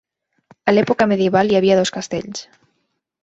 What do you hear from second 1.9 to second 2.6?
castells.